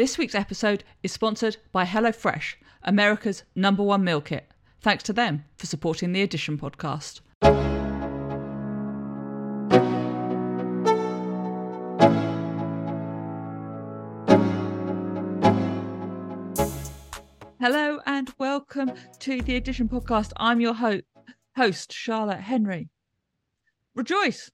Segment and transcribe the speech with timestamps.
[0.00, 2.54] This week's episode is sponsored by HelloFresh,
[2.84, 4.50] America's number one meal kit.
[4.80, 7.20] Thanks to them for supporting the Addition podcast.
[17.60, 20.32] Hello and welcome to the Addition podcast.
[20.38, 21.02] I'm your ho-
[21.56, 22.88] host, Charlotte Henry.
[23.94, 24.50] Rejoice!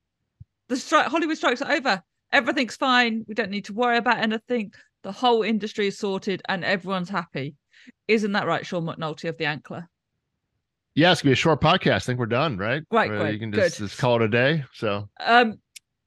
[0.67, 2.03] The stri- Hollywood strikes are over.
[2.33, 3.25] Everything's fine.
[3.29, 4.73] We don't need to worry about anything.
[5.07, 7.55] The whole industry is sorted and everyone's happy.
[8.09, 9.87] Isn't that right, Sean McNulty of the Ankler?
[10.97, 11.93] Yeah, it's gonna be a short podcast.
[11.93, 12.83] I think we're done, right?
[12.91, 14.65] Right, great, You can just, just call it a day.
[14.73, 15.61] So Um,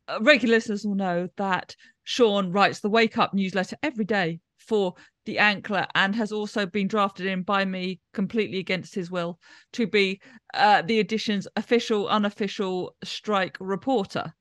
[0.09, 4.95] uh, regular listeners will know that Sean writes the Wake Up newsletter every day for
[5.23, 9.39] the Ankler and has also been drafted in by me completely against his will
[9.71, 10.19] to be
[10.55, 14.33] uh, the Addition's official, unofficial strike reporter.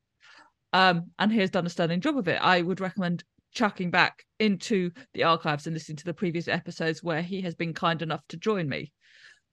[0.72, 2.40] Um, and he has done a stunning job of it.
[2.42, 3.22] I would recommend
[3.52, 7.74] chucking back into the archives and listening to the previous episodes where he has been
[7.74, 8.92] kind enough to join me.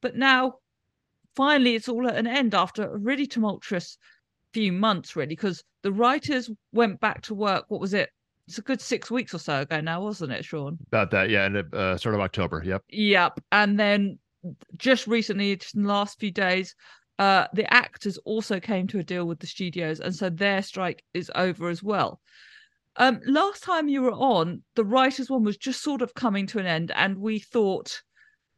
[0.02, 0.56] But now,
[1.36, 3.98] finally, it's all at an end after a really tumultuous
[4.54, 7.66] few months, really, because the writers went back to work.
[7.68, 8.10] What was it?
[8.48, 10.78] It's a good six weeks or so ago now, wasn't it, Sean?
[10.88, 12.62] about that, yeah, and uh, sort of October.
[12.64, 12.84] Yep.
[12.90, 13.40] Yep.
[13.52, 14.20] And then
[14.78, 16.76] just recently, just in the last few days,
[17.18, 21.04] uh, the actors also came to a deal with the studios, and so their strike
[21.14, 22.20] is over as well.
[22.98, 26.60] Um, last time you were on, the writers' one was just sort of coming to
[26.60, 28.02] an end, and we thought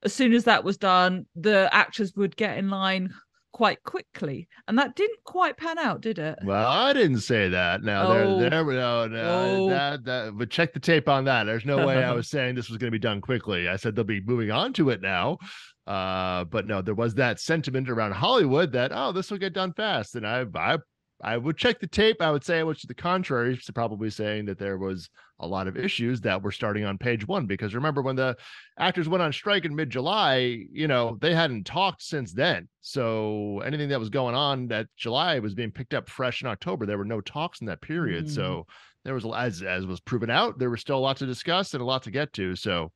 [0.04, 3.12] as soon as that was done, the actors would get in line
[3.52, 6.38] quite quickly, and that didn't quite pan out, did it?
[6.44, 7.82] Well, I didn't say that.
[7.82, 8.40] Now Oh.
[8.40, 9.70] there, there, no, no, Oh.
[9.70, 11.46] that, that, but check the tape on that.
[11.46, 13.68] There's no way I was saying this was going to be done quickly.
[13.68, 15.40] I said they'll be moving on to it now.
[15.88, 19.74] Uh, but no, there was that sentiment around Hollywood that oh, this will get done
[19.74, 20.78] fast, and I, I,
[21.22, 22.22] I would check the tape.
[22.22, 25.48] I would say it was to the contrary, so probably saying that there was a
[25.48, 27.48] lot of issues that were starting on page one.
[27.48, 28.38] Because remember when the
[28.78, 32.68] actors went on strike in mid-July, you know, they hadn't talked since then.
[32.82, 36.86] So anything that was going on that July was being picked up fresh in October.
[36.86, 38.26] There were no talks in that period.
[38.26, 38.30] Mm.
[38.30, 38.68] So
[39.04, 41.82] there was as as was proven out, there was still a lot to discuss and
[41.82, 42.56] a lot to get to.
[42.56, 42.92] So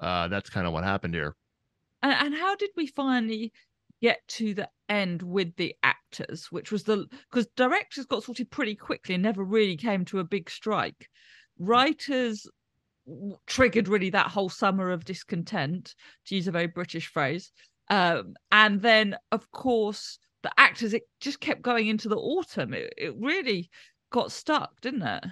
[0.00, 1.34] uh that's kind of what happened here.
[2.02, 3.52] And, and how did we finally
[4.02, 8.74] get to the end with the actors, which was the because directors got sorted pretty
[8.74, 11.08] quickly and never really came to a big strike.
[11.58, 12.46] Writers
[13.46, 15.94] triggered really that whole summer of discontent,
[16.26, 17.52] to use a very British phrase.
[17.90, 22.72] Um, and then, of course, the actors, it just kept going into the autumn.
[22.72, 23.70] It, it really
[24.10, 25.24] got stuck, didn't it?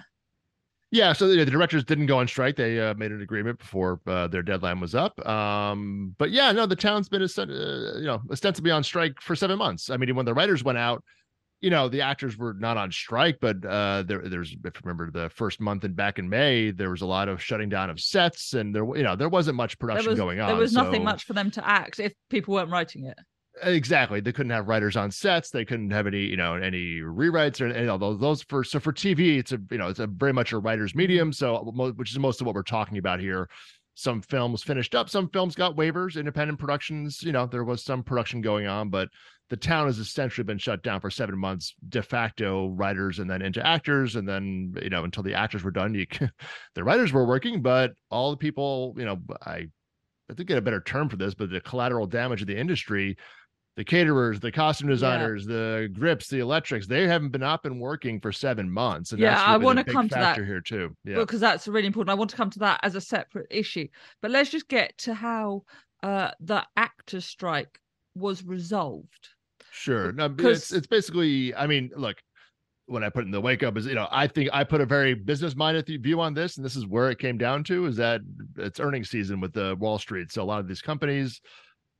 [0.93, 2.55] Yeah, so the, the directors didn't go on strike.
[2.55, 5.19] They uh, made an agreement before uh, their deadline was up.
[5.27, 7.45] Um, but yeah, no, the town's been uh,
[7.97, 9.89] you know ostensibly on strike for seven months.
[9.89, 11.03] I mean, when the writers went out,
[11.61, 15.09] you know, the actors were not on strike, but uh, there, there's if you remember
[15.09, 17.99] the first month and back in May, there was a lot of shutting down of
[17.99, 20.47] sets, and there, you know, there wasn't much production was, going on.
[20.47, 23.17] there was nothing so- much for them to act if people weren't writing it.
[23.61, 27.61] Exactly they couldn't have writers on sets they couldn't have any you know any rewrites
[27.61, 30.07] or any of those those for so for tv it's a you know it's a
[30.07, 30.99] very much a writer's mm-hmm.
[30.99, 33.49] medium so uh, which is most of what we're talking about here.
[33.95, 38.01] Some films finished up some films got waivers independent productions you know there was some
[38.01, 39.07] production going on but
[39.51, 43.43] the town has essentially been shut down for seven months de facto writers and then
[43.43, 46.07] into actors and then you know until the actors were done you
[46.73, 49.67] the writers were working but all the people you know i
[50.29, 53.17] I think get a better term for this, but the collateral damage of the industry,
[53.75, 58.19] the caterers, the costume designers, the grips, the electrics, they haven't been up and working
[58.19, 59.11] for seven months.
[59.11, 60.37] And Yeah, that's I the wanna come to that.
[60.37, 60.95] here too.
[61.03, 61.15] Yeah.
[61.15, 62.11] because that's really important.
[62.11, 63.87] I want to come to that as a separate issue.
[64.21, 65.63] But let's just get to how
[66.03, 67.79] uh, the actor strike
[68.15, 69.29] was resolved.
[69.71, 70.11] Sure.
[70.11, 72.17] No, Because- it's it's basically, I mean, look,
[72.85, 74.85] when I put in the wake up is, you know, I think I put a
[74.85, 77.95] very business minded view on this, and this is where it came down to is
[77.95, 78.21] that
[78.57, 80.31] it's earnings season with the Wall Street.
[80.31, 81.39] So a lot of these companies,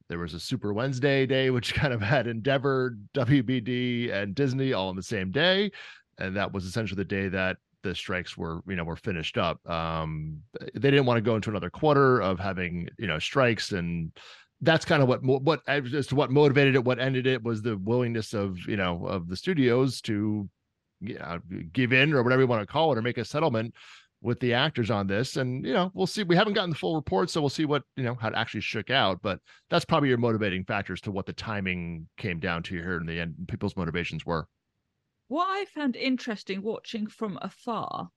[0.09, 4.89] there was a Super Wednesday day, which kind of had Endeavor, WBD, and Disney all
[4.89, 5.71] on the same day,
[6.17, 9.59] and that was essentially the day that the strikes were, you know, were finished up.
[9.69, 10.39] Um,
[10.73, 14.11] they didn't want to go into another quarter of having, you know, strikes and
[14.61, 17.77] that's kind of what what as to what motivated it what ended it was the
[17.79, 20.47] willingness of you know of the studios to
[21.03, 21.39] you know,
[21.73, 23.73] give in or whatever you want to call it or make a settlement
[24.23, 26.95] with the actors on this and you know we'll see we haven't gotten the full
[26.95, 29.39] report so we'll see what you know how it actually shook out but
[29.69, 33.19] that's probably your motivating factors to what the timing came down to here in the
[33.19, 34.47] end people's motivations were
[35.27, 38.09] What I found interesting watching from afar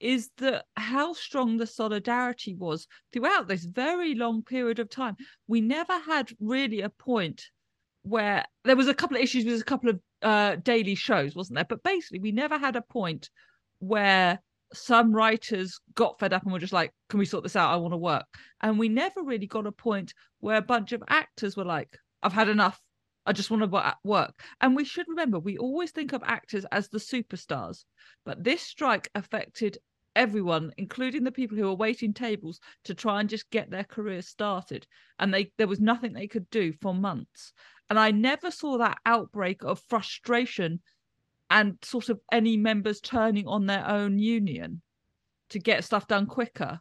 [0.00, 5.16] is that how strong the solidarity was throughout this very long period of time.
[5.46, 7.44] We never had really a point
[8.02, 11.56] where there was a couple of issues with a couple of uh, daily shows, wasn't
[11.56, 11.66] there?
[11.68, 13.30] But basically, we never had a point
[13.78, 14.40] where
[14.74, 17.72] some writers got fed up and were just like, "Can we sort this out?
[17.72, 18.26] I want to work."
[18.60, 22.32] And we never really got a point where a bunch of actors were like, "I've
[22.32, 22.80] had enough.
[23.26, 26.88] I just want to work." And we should remember, we always think of actors as
[26.88, 27.84] the superstars,
[28.24, 29.78] but this strike affected
[30.14, 34.28] everyone, including the people who were waiting tables to try and just get their careers
[34.28, 34.86] started.
[35.18, 37.52] And they there was nothing they could do for months.
[37.88, 40.80] And I never saw that outbreak of frustration
[41.52, 44.80] and sort of any members turning on their own union
[45.50, 46.80] to get stuff done quicker.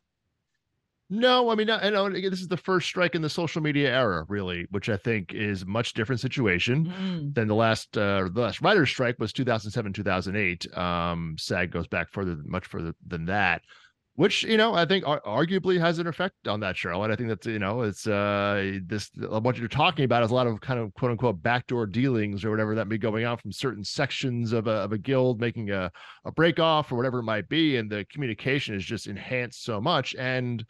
[1.09, 4.25] No, I mean, I know this is the first strike in the social media era,
[4.29, 7.35] really, which I think is a much different situation mm.
[7.35, 10.77] than the last uh, the last writer's strike was 2007, 2008.
[10.77, 13.62] Um, SAG goes back further, much further than that
[14.16, 17.12] which you know I think arguably has an effect on that, Charlotte.
[17.12, 20.48] I think that's you know it's uh this what you're talking about is a lot
[20.48, 23.52] of kind of quote unquote backdoor dealings or whatever that may be going on from
[23.52, 25.92] certain sections of a of a guild making a
[26.25, 29.80] a break off or whatever it might be, and the communication is just enhanced so
[29.80, 30.66] much, and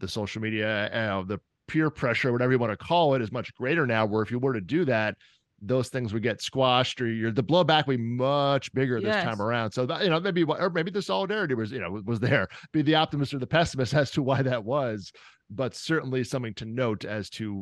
[0.00, 1.38] the social media, uh, the
[1.68, 4.06] peer pressure, whatever you want to call it, is much greater now.
[4.06, 5.16] Where if you were to do that,
[5.62, 9.14] those things would get squashed or your the blowback would be much bigger yes.
[9.14, 9.72] this time around.
[9.72, 12.48] So that, you know, maybe or maybe the solidarity was, you know, was there.
[12.72, 15.12] Be the optimist or the pessimist as to why that was,
[15.50, 17.54] but certainly something to note as to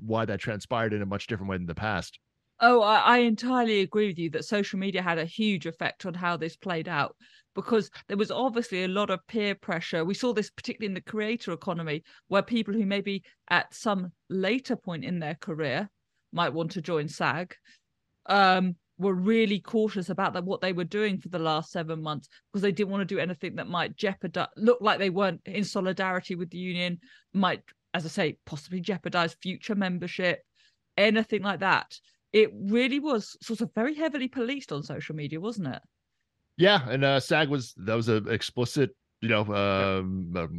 [0.00, 2.18] why that transpired in a much different way than the past.
[2.60, 6.14] Oh, I, I entirely agree with you that social media had a huge effect on
[6.14, 7.16] how this played out
[7.54, 10.04] because there was obviously a lot of peer pressure.
[10.04, 14.76] We saw this particularly in the creator economy, where people who maybe at some later
[14.76, 15.90] point in their career
[16.34, 17.54] might want to join SAG,
[18.26, 22.28] um, were really cautious about that, what they were doing for the last seven months
[22.52, 25.64] because they didn't want to do anything that might jeopardize, look like they weren't in
[25.64, 26.98] solidarity with the union,
[27.32, 30.42] might, as I say, possibly jeopardize future membership,
[30.96, 31.98] anything like that.
[32.32, 35.82] It really was sort of very heavily policed on social media, wasn't it?
[36.56, 38.90] Yeah, and uh, SAG was that was an explicit
[39.24, 40.02] you know, uh,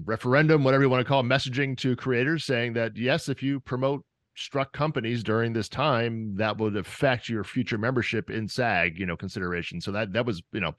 [0.05, 3.59] referendum, whatever you want to call it, messaging to creators saying that yes, if you
[3.59, 4.03] promote
[4.35, 9.17] struck companies during this time that would affect your future membership in SAG, you know,
[9.17, 9.81] consideration.
[9.81, 10.75] So that that was, you know,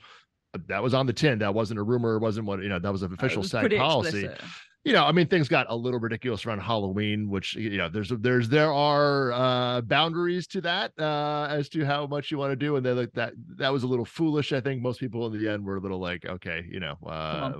[0.68, 1.38] that was on the tin.
[1.38, 2.16] That wasn't a rumor.
[2.16, 2.78] It wasn't what you know.
[2.78, 4.26] That was an uh, official was SAG policy.
[4.26, 4.40] Explicit.
[4.86, 8.10] You know, I mean, things got a little ridiculous around Halloween, which you know, there's
[8.20, 12.56] there's there are uh, boundaries to that uh, as to how much you want to
[12.56, 14.52] do, and they like that that was a little foolish.
[14.52, 17.50] I think most people in the end were a little like, okay, you know, uh,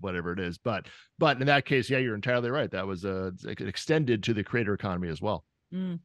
[0.00, 0.56] whatever it is.
[0.56, 0.86] But
[1.18, 2.70] but in that case, yeah, you're entirely right.
[2.70, 5.44] That was uh, extended to the creator economy as well.
[5.74, 5.98] Mm.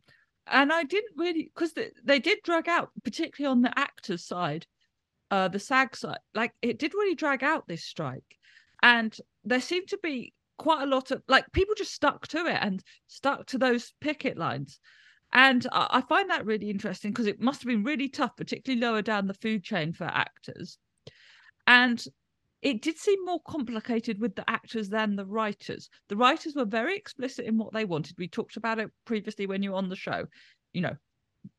[0.48, 4.68] And I didn't really because they, they did drag out, particularly on the actors' side,
[5.31, 6.19] uh, the SAG side.
[6.33, 8.36] Like it did really drag out this strike,
[8.83, 12.57] and there seemed to be quite a lot of like people just stuck to it
[12.62, 14.80] and stuck to those picket lines.
[15.34, 19.02] And I, find that really interesting because it must have been really tough, particularly lower
[19.02, 20.78] down the food chain for actors.
[21.68, 22.02] And
[22.62, 25.90] it did seem more complicated with the actors than the writers.
[26.07, 28.16] The writers were very explicit in what they wanted.
[28.18, 30.25] We talked about it previously when you were on the show.
[30.72, 30.96] You know,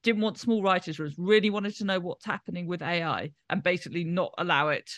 [0.02, 4.04] didn't want small writers' rooms, really wanted to know what's happening with AI and basically
[4.04, 4.90] not allow it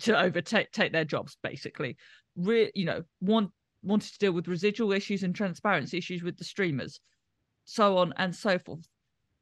[0.00, 1.96] to overtake take their jobs, basically.
[2.36, 3.50] Re- you know, want
[3.82, 7.00] wanted to deal with residual issues and transparency issues with the streamers,
[7.64, 8.88] so on and so forth.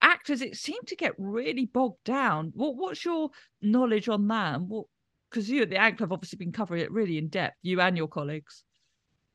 [0.02, 2.52] Actors, it seemed to get really bogged down.
[2.55, 3.31] What what's your
[3.62, 4.56] knowledge on that?
[4.56, 4.87] And what
[5.31, 7.96] because you at the Ankler have obviously been covering it really in depth, you and
[7.96, 8.62] your colleagues.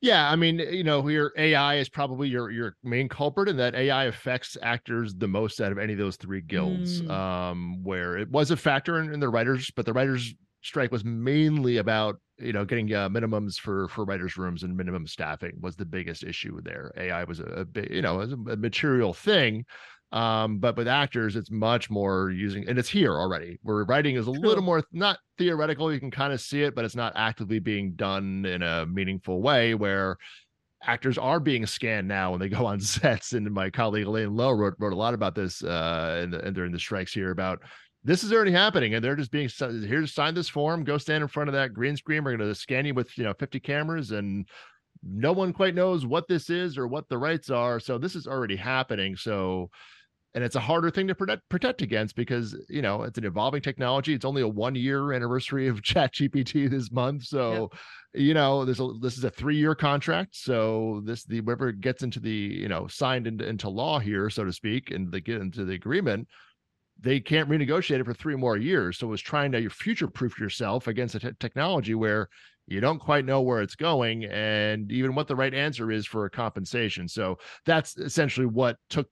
[0.00, 3.74] Yeah, I mean, you know, your AI is probably your your main culprit, and that
[3.74, 7.02] AI affects actors the most out of any of those three guilds.
[7.02, 7.10] Mm.
[7.10, 11.04] Um, where it was a factor in, in the writers, but the writers strike was
[11.04, 15.76] mainly about you know getting uh, minimums for for writers rooms and minimum staffing was
[15.76, 19.64] the biggest issue there ai was a, a big you know a, a material thing
[20.12, 23.60] um, but with actors, it's much more using, and it's here already.
[23.62, 24.40] Where writing is a True.
[24.40, 25.92] little more not theoretical.
[25.92, 29.40] You can kind of see it, but it's not actively being done in a meaningful
[29.40, 29.74] way.
[29.74, 30.16] Where
[30.82, 33.34] actors are being scanned now when they go on sets.
[33.34, 36.56] And my colleague Elaine Low wrote wrote a lot about this uh, in the, and
[36.56, 37.60] during the strikes here about
[38.02, 41.22] this is already happening, and they're just being here to sign this form, go stand
[41.22, 42.24] in front of that green screen.
[42.24, 44.46] We're going to scan you with you know 50 cameras and
[45.02, 47.80] no one quite knows what this is or what the rights are.
[47.80, 49.16] So this is already happening.
[49.16, 49.70] So
[50.34, 53.60] and it's a harder thing to protect protect against because you know it's an evolving
[53.60, 57.70] technology it's only a one year anniversary of chat gpt this month so
[58.14, 62.20] you know a this is a three year contract so this the whoever gets into
[62.20, 65.64] the you know signed into, into law here so to speak and they get into
[65.64, 66.28] the agreement
[67.00, 70.86] they can't renegotiate it for three more years so it's trying to future proof yourself
[70.86, 72.28] against a technology where
[72.66, 76.24] you don't quite know where it's going and even what the right answer is for
[76.26, 79.08] a compensation so that's essentially what took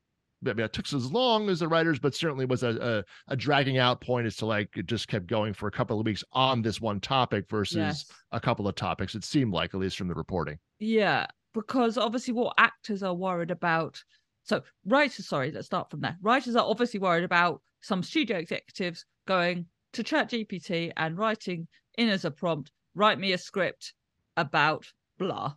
[0.47, 3.37] I mean, it took as long as the writers, but certainly was a, a, a
[3.37, 6.23] dragging out point as to like it just kept going for a couple of weeks
[6.33, 8.05] on this one topic versus Yes.
[8.31, 9.17] a couple of topics.
[9.17, 10.57] It seemed like, at least from the reporting.
[10.79, 14.01] Yeah, because obviously what actors are worried about.
[14.49, 16.17] So writers, sorry, let's start from there.
[16.23, 22.25] Writers are obviously worried about some studio executives going to ChatGPT and writing in as
[22.25, 23.93] a prompt, write me a script
[24.39, 24.87] about
[25.19, 25.55] blah.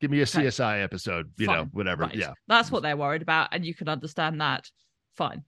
[0.00, 0.44] Give me a Okay.
[0.44, 2.04] CSI episode, you know, whatever.
[2.04, 2.14] Right.
[2.14, 2.34] Yeah.
[2.46, 4.70] That's what they're worried about, and you can understand that.
[5.16, 5.42] Fine.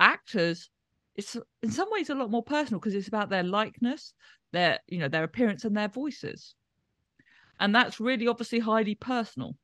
[0.00, 0.70] Actors,
[1.14, 4.12] it's in some ways a lot more personal because it's about their likeness,
[4.50, 6.56] their you know, their appearance and their voices.
[7.60, 9.54] And that's really obviously highly personal.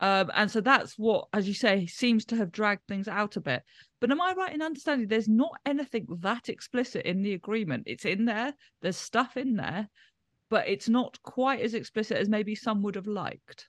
[0.00, 3.40] Um, and so that's what, as you say, seems to have dragged things out a
[3.40, 3.62] bit.
[4.00, 7.84] But am I right in understanding there's not anything that explicit in the agreement?
[7.86, 9.88] It's in there, there's stuff in there,
[10.50, 13.68] but it's not quite as explicit as maybe some would have liked.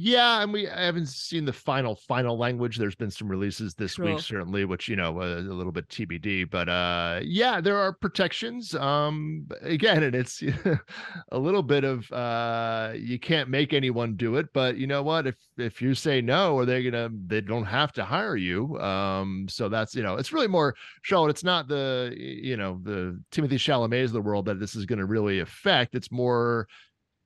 [0.00, 2.76] Yeah, and we I haven't seen the final final language.
[2.76, 4.04] There's been some releases this Sure.
[4.04, 6.48] week, certainly, which you know uh, a little bit TBD.
[6.48, 8.76] But uh, yeah, there are protections.
[8.76, 10.40] Um, again, and it's
[11.32, 14.46] a little bit of uh, you can't make anyone do it.
[14.54, 15.26] But you know what?
[15.26, 17.10] If if you say no, are they gonna?
[17.26, 18.78] They don't have to hire you.
[18.78, 21.30] Um, so that's you know, it's really more Charlotte.
[21.30, 25.00] It's not the you know the Timothy Chalamet's of the world that this is going
[25.00, 25.96] to really affect.
[25.96, 26.68] It's more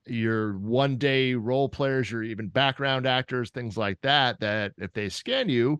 [0.05, 5.09] your one day role players, your even background actors, things like that, that if they
[5.09, 5.79] scan you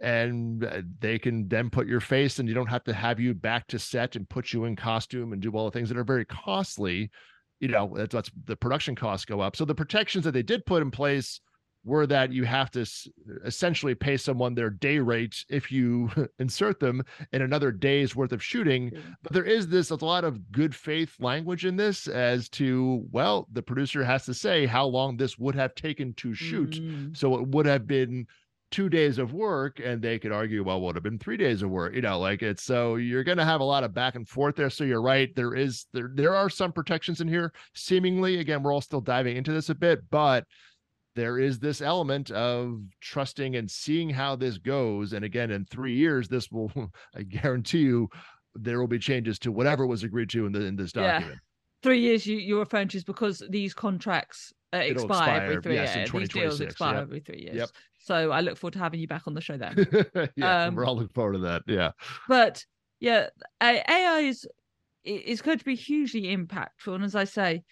[0.00, 3.32] and uh, they can then put your face and you don't have to have you
[3.32, 6.04] back to set and put you in costume and do all the things that are
[6.04, 7.10] very costly,
[7.60, 9.56] you know, that's, that's the production costs go up.
[9.56, 11.40] So the protections that they did put in place
[11.84, 13.06] were that you have to s-
[13.44, 18.42] essentially pay someone their day rate if you insert them in another day's worth of
[18.42, 18.90] shooting.
[19.22, 23.46] But there is this a lot of good faith language in this as to well
[23.52, 26.72] the producer has to say how long this would have taken to shoot.
[26.72, 27.16] Mm.
[27.16, 28.26] so it would have been
[28.70, 31.70] two days of work and they could argue well would have been three days of
[31.70, 34.28] work you know like it's so you're going to have a lot of back and
[34.28, 34.70] forth there.
[34.70, 38.38] So you're right there is there there are some protections in here seemingly.
[38.40, 40.44] Again we're all still diving into this a bit but
[41.14, 45.94] there is this element of trusting and seeing how this goes and again in three
[45.94, 46.72] years this will
[47.16, 48.08] i guarantee you
[48.54, 51.12] there will be changes to whatever was agreed to in the in this Yeah.
[51.14, 51.40] document
[51.82, 55.60] Three years you, you're referring to is because these contracts uh, It'll expire, every expire,
[55.60, 56.10] three yes, years.
[56.10, 57.02] These deals expire yep.
[57.02, 57.56] every three years.
[57.56, 57.68] Yep.
[57.98, 59.86] So I look forward to having you back on the show then.
[60.36, 61.90] yeah Um, we're all looking forward to that yeah
[62.26, 62.64] but
[63.00, 63.28] yeah,
[63.60, 64.46] AI is
[65.04, 67.62] is going to be hugely impactful, and as I say,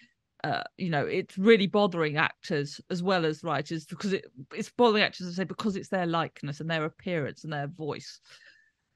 [0.43, 5.03] uh, you know, it's really bothering actors as well as writers because it it's bothering
[5.03, 8.19] actors, I say, because it's their likeness and their appearance and their voice.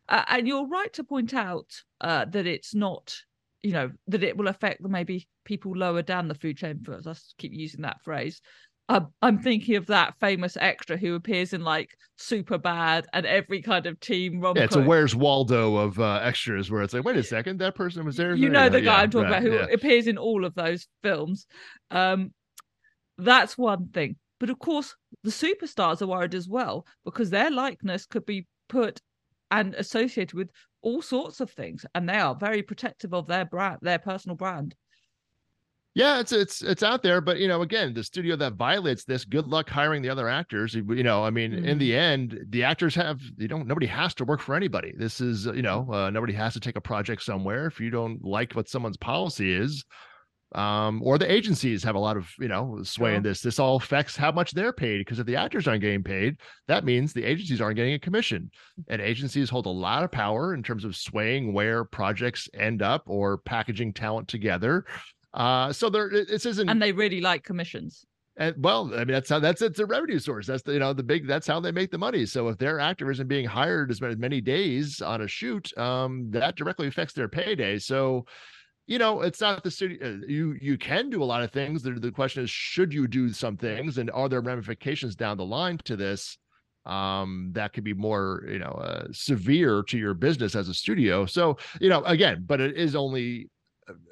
[0.10, 3.16] Uh, and you're right to point out uh, that it's not,
[3.62, 6.82] you know, that it will affect maybe people lower down the food chain.
[6.84, 8.42] For us, I keep using that phrase.
[8.90, 13.86] Um, I'm thinking of that famous extra who appears in like Superbad and every kind
[13.86, 17.18] of team rom yeah it's a where's waldo of uh extras where it's like wait
[17.18, 19.44] a second that person was there you know the guy Yeah, I'm talking right, about
[19.44, 19.74] who yeah.
[19.74, 21.46] appears in all of those films.
[21.92, 22.34] Um,
[23.18, 24.16] that's one thing.
[24.40, 29.02] But of course, the superstars are worried as well because their likeness could be put
[29.50, 30.50] and associated with
[30.82, 34.76] all sorts of things, and they are very protective of their brand, their personal brand.
[35.98, 39.26] Yeah, it's it's it's out there, but you know, again, the studio that violates this,
[39.26, 40.76] good luck hiring the other actors.
[40.76, 41.80] You know, I mean, in Mm.
[41.80, 44.94] the end, the actors have you know nobody has to work for anybody.
[44.96, 48.24] This is you know uh, nobody has to take a project somewhere if you don't
[48.24, 49.84] like what someone's policy is.
[50.54, 53.42] Um, or the agencies have a lot of you know sway in this.
[53.42, 56.36] This all affects how much they're paid because if the actors aren't getting paid,
[56.68, 58.52] that means the agencies aren't getting a commission.
[58.88, 63.02] And agencies hold a lot of power in terms of swaying where projects end up
[63.08, 64.86] or packaging talent together.
[65.38, 68.06] Uh, so there, it- this isn't, And they really like commissions.
[68.38, 70.46] and well, I mean, that's how that's it's a revenue source.
[70.48, 72.26] That's the you know the big that's how they make the money.
[72.26, 76.30] So if their actor isn't being hired as many, many days on a shoot, um,
[76.32, 77.78] that directly affects their payday.
[77.80, 78.26] So,
[78.88, 79.98] you know, it's not the studio.
[80.08, 81.84] uh, You you can do a lot of things.
[81.84, 85.46] The, the question is, should you do some things, and are there ramifications down the
[85.46, 86.38] line to this?
[86.86, 91.26] Um, that could be more, you know, uh, severe to your business as a studio.
[91.26, 93.50] So, you know, again, but it is only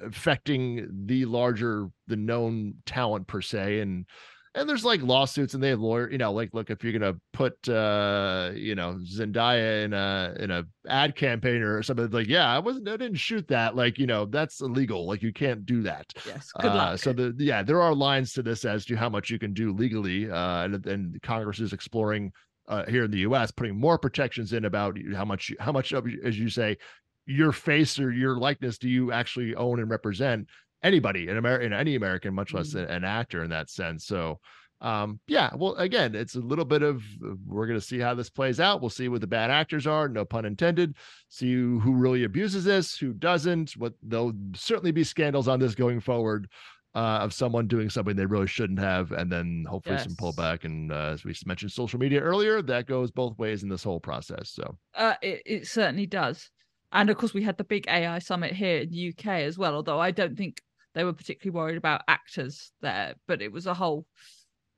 [0.04, 4.06] affecting the larger the known talent per se and
[4.54, 7.16] and there's like lawsuits and they have lawyer you know like look if you're gonna
[7.34, 12.48] put uh you know zendaya in a in a ad campaign or something like yeah
[12.54, 15.82] i wasn't i didn't shoot that like you know that's illegal like you can't do
[15.82, 16.52] that Yes.
[16.60, 17.00] Good uh, luck.
[17.00, 19.74] So the yeah, there are lines to this as to how much you can do
[19.74, 22.32] legally, uh, and, and Congress is exploring
[22.68, 23.52] uh, here in the U.S.
[23.52, 26.78] putting more protections in about how much how much of as you say
[27.26, 30.48] your face or your likeness do you actually own and represent
[30.84, 32.90] anybody in America, in any American, much less Mm.
[32.90, 34.06] an, actor in that sense.
[34.06, 34.40] So
[34.82, 37.02] um yeah well again it's a little bit of
[37.48, 40.10] we're going to see how this plays out we'll see what the bad actors are
[40.10, 40.96] no pun intended
[41.30, 45.76] see who, who really abuses this who doesn't what there'll certainly be scandals on this
[45.76, 46.50] going forward
[46.94, 50.04] uh, of someone doing something they really shouldn't have and then hopefully yes.
[50.04, 53.70] some pullback and uh, as we mentioned social media earlier that goes both ways in
[53.70, 56.50] this whole process so uh, it, it certainly does
[56.96, 59.76] and of course we had the big ai summit here in the uk as well
[59.76, 60.62] although i don't think
[60.96, 64.08] they were particularly worried about actors there but it was a whole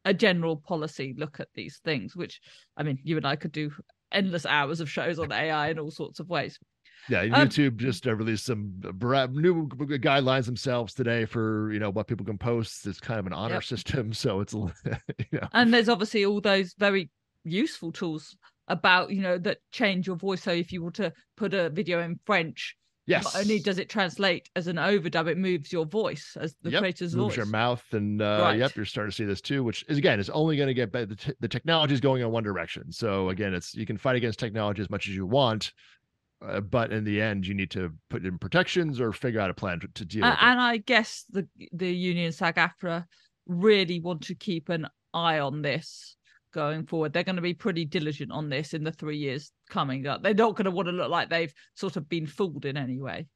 [0.07, 2.39] a general policy look at these things, which
[2.77, 3.71] I mean, you and I could do
[4.12, 6.57] endless hours of shows on AI in all sorts of ways.
[7.09, 12.07] Yeah, um, YouTube um, just released some new guidelines themselves today for you know what
[12.07, 12.88] people can post.
[12.88, 13.63] It's kind of an honor yep.
[13.65, 14.69] system, so it's you
[15.33, 15.50] know.
[15.51, 17.09] And there's obviously all those very
[17.43, 18.36] useful tools
[18.67, 20.43] about you know that change your voice.
[20.43, 22.75] So if you want to put a video in French,
[23.07, 23.24] Yes.
[23.24, 26.81] Not only does it translate as an overdub, it moves your voice as the yep.
[26.81, 27.38] creator's moves voice.
[27.38, 28.59] your mouth, and uh, right.
[28.59, 29.63] yep, you're starting to see this too.
[29.63, 31.05] Which is again, it's only going to get better.
[31.05, 32.91] The, t- the technology is going in one direction.
[32.91, 35.71] So again, it's you can fight against technology as much as you want,
[36.45, 39.53] uh, but in the end, you need to put in protections or figure out a
[39.53, 40.63] plan to, to deal uh, and it.
[40.63, 43.05] I guess the the union SAG-AFTRA
[43.45, 46.16] really want to keep an eye on this
[46.57, 47.13] going forward.
[47.13, 50.23] They're going to be pretty diligent on this in the three years coming up.
[50.23, 52.99] They're not going to want to look like they've sort of been fooled in any
[52.99, 53.27] way.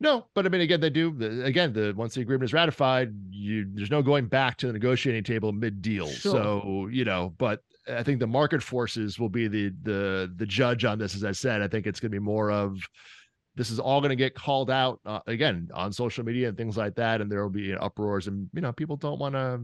[0.00, 1.08] No, but I mean, again, they do.
[1.44, 5.22] Again, the once the agreement is ratified, you there's no going back to the negotiating
[5.22, 6.08] table mid deal.
[6.08, 6.32] Sure.
[6.32, 10.84] So you know, but I think the market forces will be the the the judge
[10.84, 11.14] on this.
[11.14, 12.78] As I said, I think it's going to be more of
[13.54, 16.76] this is all going to get called out uh, again on social media and things
[16.76, 19.62] like that, and there will be uproars, and you know, people don't want to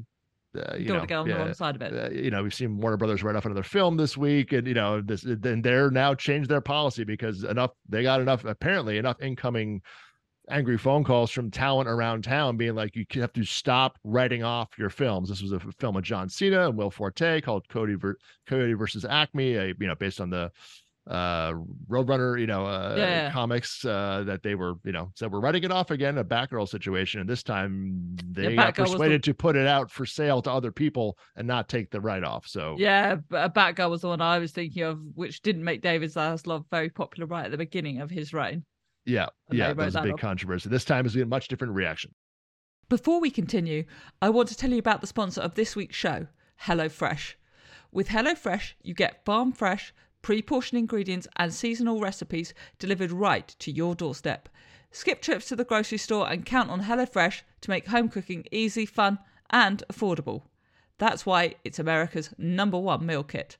[0.57, 1.93] uh, you don't know, get on yeah, the wrong side of it.
[1.95, 4.75] Uh, you know, we've seen Warner Brothers write off another film this week, and you
[4.75, 9.21] know, this then they're now changed their policy because enough they got enough apparently enough
[9.21, 9.83] incoming
[10.51, 14.69] angry phone calls from talent around town being like, you have to stop writing off
[14.79, 15.29] your films.
[15.29, 19.05] This was a film of John Cena and Will Forte called Coyote, ver- Coyote versus
[19.05, 20.51] Acme, a, you know, based on the
[21.09, 21.53] uh
[21.89, 23.31] roadrunner you know uh yeah.
[23.33, 26.69] comics uh that they were you know said we're writing it off again a batgirl
[26.69, 29.27] situation and this time they yeah, got persuaded the...
[29.27, 32.77] to put it out for sale to other people and not take the write-off so
[32.79, 36.65] yeah but batgirl was the one i was thinking of which didn't make david zaslav
[36.71, 38.65] very popular right at the beginning of his reign
[39.05, 40.69] yeah, yeah, that was a big controversy.
[40.69, 42.15] This time has been a much different reaction.
[42.89, 43.85] Before we continue,
[44.21, 46.27] I want to tell you about the sponsor of this week's show,
[46.63, 47.35] HelloFresh.
[47.91, 53.71] With HelloFresh, you get farm fresh, pre portioned ingredients and seasonal recipes delivered right to
[53.71, 54.49] your doorstep.
[54.91, 58.87] Skip trips to the grocery store and count on HelloFresh to make home cooking easy,
[58.87, 59.19] fun,
[59.51, 60.43] and affordable.
[60.99, 63.57] That's why it's America's number one meal kit.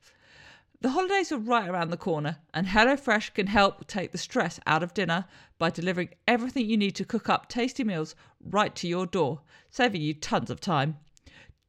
[0.81, 4.83] The holidays are right around the corner, and HelloFresh can help take the stress out
[4.83, 5.25] of dinner
[5.57, 10.01] by delivering everything you need to cook up tasty meals right to your door, saving
[10.01, 10.97] you tons of time.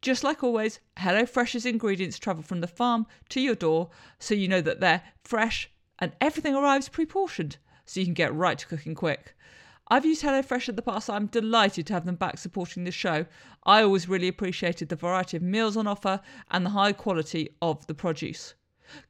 [0.04, 3.88] Just like always, HelloFresh's ingredients travel from the farm to your door
[4.18, 8.34] so you know that they're fresh and everything arrives pre portioned so you can get
[8.34, 9.34] right to cooking quick.
[9.88, 11.08] I've used HelloFresh in the past.
[11.08, 13.24] I'm delighted to have them back supporting the show.
[13.64, 17.86] I always really appreciated the variety of meals on offer and the high quality of
[17.86, 18.52] the produce.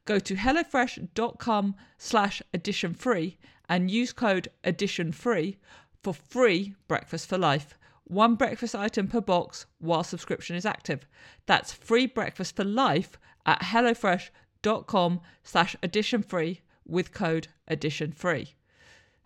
[0.05, 5.57] Go to hellofresh.com slash addition free and use code addition free
[6.01, 7.77] for free breakfast for life.
[8.05, 11.07] One breakfast item per box while subscription is active.
[11.47, 18.55] That's free breakfast for life at hellofresh.com slash addition free with code addition free.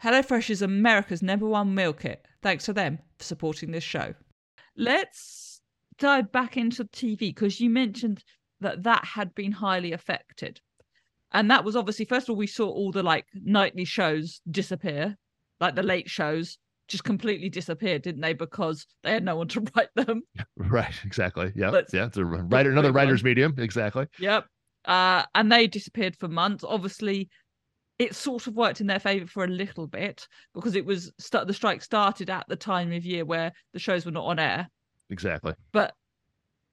[0.03, 2.25] HelloFresh is America's number one meal kit.
[2.41, 4.13] Thanks to them for supporting this show.
[4.77, 5.61] Let's
[5.97, 8.23] dive back into TV because you mentioned
[8.61, 10.61] that that had been highly affected.
[11.33, 15.17] And that was obviously, first of all, we saw all the like nightly shows disappear,
[15.59, 16.57] like the late shows
[16.89, 18.33] just completely disappeared, didn't they?
[18.33, 20.23] Because they had no one to write them.
[20.57, 21.51] Right, exactly.
[21.55, 21.71] Yeah.
[21.93, 22.05] Yeah.
[22.05, 23.55] It's a writer, another writer's medium.
[23.57, 24.07] Exactly.
[24.19, 24.45] Yep.
[24.85, 26.63] Uh, and they disappeared for months.
[26.67, 27.29] Obviously,
[27.99, 31.53] it sort of worked in their favor for a little bit because it was the
[31.53, 34.69] strike started at the time of year where the shows were not on air.
[35.09, 35.53] Exactly.
[35.73, 35.93] But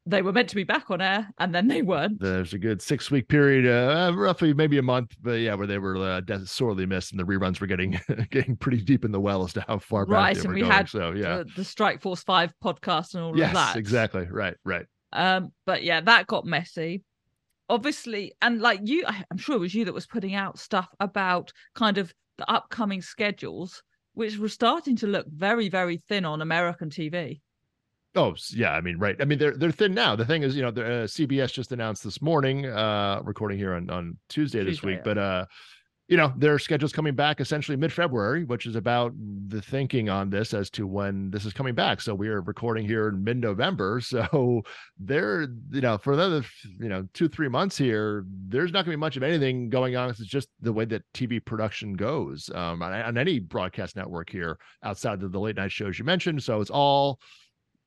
[0.06, 2.20] they were meant to be back on air and then they weren't.
[2.20, 5.78] There's a good six week period, uh, roughly maybe a month, but yeah, where they
[5.78, 9.42] were uh, sorely missed and the reruns were getting getting pretty deep in the well
[9.44, 10.72] as to how far right, back they were we going.
[10.72, 13.76] Had so yeah, the, the Strike Force Five podcast and all yes, of that.
[13.76, 14.26] exactly.
[14.30, 14.86] Right, right.
[15.12, 17.02] Um, but yeah, that got messy.
[17.68, 21.52] Obviously, and like you, I'm sure it was you that was putting out stuff about
[21.74, 23.82] kind of the upcoming schedules,
[24.14, 27.40] which were starting to look very, very thin on American TV.
[28.16, 29.14] Oh yeah, I mean, right.
[29.20, 30.16] I mean, they're they're thin now.
[30.16, 33.74] The thing is, you know, the uh, CBS just announced this morning, uh, recording here
[33.74, 35.02] on on Tuesday this Tuesday, week, yeah.
[35.04, 35.44] but uh,
[36.08, 39.12] you know, their schedule's coming back essentially mid February, which is about
[39.48, 42.00] the thinking on this as to when this is coming back.
[42.00, 44.00] So we are recording here in mid November.
[44.16, 44.62] So
[44.98, 46.44] there, you know, for another,
[46.78, 49.96] you know, two, three months here, there's not going to be much of anything going
[49.96, 50.10] on.
[50.10, 54.58] It's just the way that TV production goes um, on, on any broadcast network here
[54.82, 56.42] outside of the late night shows you mentioned.
[56.42, 57.18] So it's all,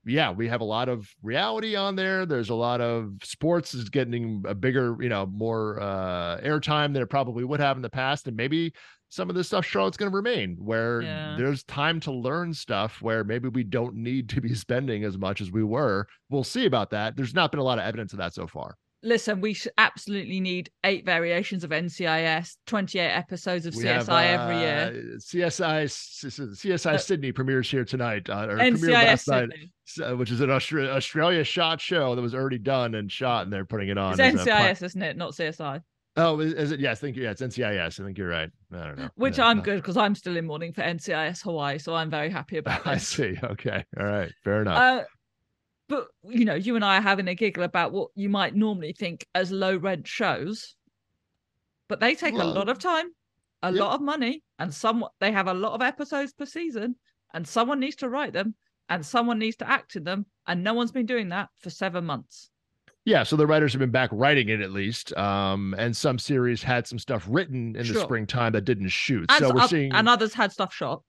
[0.05, 2.25] yeah, we have a lot of reality on there.
[2.25, 7.01] There's a lot of sports is getting a bigger, you know, more uh airtime than
[7.03, 8.27] it probably would have in the past.
[8.27, 8.73] And maybe
[9.09, 11.35] some of this stuff Charlotte's going to remain where Yeah.
[11.37, 15.41] there's time to learn stuff where maybe we don't need to be spending as much
[15.41, 16.07] as we were.
[16.29, 17.15] We'll see about that.
[17.15, 18.77] There's not been a lot of evidence of that so far.
[19.01, 24.55] Listen, we absolutely need eight variations of NCIS, 28 episodes of We CSI have, every
[24.57, 25.17] uh, year.
[25.19, 29.71] CSI CSI Uh, Sydney premieres here tonight, uh, or premiered NCIS last night, Sydney.
[29.87, 33.43] s- uh, which is an Austra- Australia shot show that was already done and shot,
[33.43, 34.11] and they're putting it on.
[34.11, 35.15] It's a NCIS, isn't it?
[35.15, 35.81] Not CSI.
[36.17, 36.81] Oh, is, is it?
[36.81, 38.01] Yes, I think yeah, it's NCIS.
[38.01, 38.49] I think you're right.
[38.73, 39.09] I don't know.
[39.15, 42.29] Which I'm uh, good because I'm still in mourning for NCIS Hawaii, so I'm very
[42.29, 43.37] happy about I see.
[43.41, 43.85] Okay.
[43.97, 44.29] All right.
[44.43, 45.05] Fair enough.
[45.89, 48.93] But you know, you and I are having a giggle about what you might normally
[48.93, 50.75] think as low rent shows,
[51.87, 53.07] but they take Well, a lot of time,
[53.63, 53.81] a yeah.
[53.81, 56.95] lot of money, and some they have a lot of episodes per season,
[57.33, 58.55] and someone needs to write them,
[58.87, 62.05] and someone needs to act in them, and no one's been doing that for seven
[62.05, 62.49] months.
[63.05, 63.23] yeah.
[63.23, 65.15] So the writers have been back writing it at least.
[65.17, 69.25] Um, and some series had some stuff written in the springtime that didn't shoot.
[69.29, 71.01] And, so we're oth- seeing and others had stuff shot.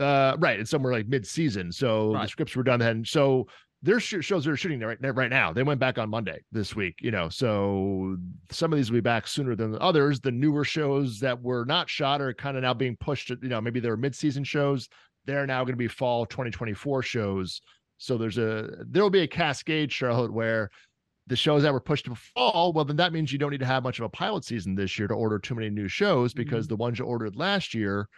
[0.00, 3.46] uh right and some were like mid-season so the scripts were done then so
[3.82, 5.52] there's sh- shows that are shooting right, right now.
[5.52, 8.16] They went back on monday this week you know so
[8.50, 10.20] some of these will be back sooner than others.
[10.20, 13.60] The newer shows that were not shot are kind of now being pushed you know
[13.60, 14.88] maybe they're mid-season shows.
[15.24, 17.60] They're now going to be fall 2024 shows.
[17.98, 20.70] So there's a there'll be a cascade charlotte where
[21.26, 23.66] the shows that were pushed to fall, well, then that means you don't need to
[23.66, 26.66] have much of a pilot season this year to order too many new shows because
[26.66, 26.74] mm-hmm.
[26.74, 28.08] the ones you ordered last year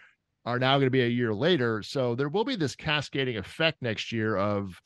[0.44, 1.82] are now going to be a year later.
[1.82, 4.78] So there will be this cascading effect next year of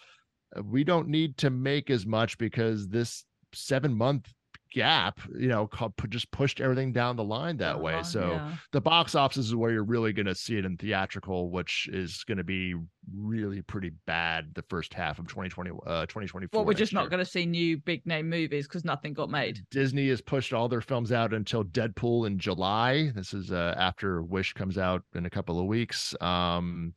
[0.64, 4.32] we don't need to make as much because this seven month
[4.72, 5.68] gap, you know,
[6.08, 8.02] just pushed everything down the line that way.
[8.02, 8.52] So yeah.
[8.72, 12.24] the box office is where you're really going to see it in theatrical, which is
[12.24, 12.74] going to be
[13.14, 16.58] really pretty bad the first half of 2020, uh, 2024.
[16.58, 19.60] well, we're just not going to see new big name movies because nothing got made.
[19.70, 23.12] Disney has pushed all their films out until Deadpool in July.
[23.14, 26.14] This is uh, after Wish comes out in a couple of weeks.
[26.20, 26.94] Um,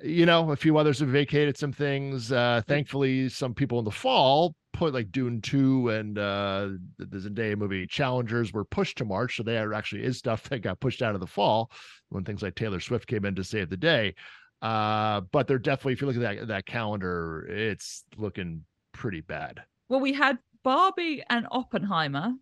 [0.00, 2.32] you know, a few others have vacated some things.
[2.32, 7.56] Uh, thankfully, some people in the fall put like Dune 2 and uh, the Zendaya
[7.56, 9.36] movie Challengers were pushed to March.
[9.36, 11.70] So there actually is stuff that got pushed out of the fall
[12.08, 14.14] when things like Taylor Swift came in to save the day.
[14.60, 19.62] Uh, but they're definitely, if you look at that, that calendar, it's looking pretty bad.
[19.88, 22.32] Well, we had Barbie and Oppenheimer.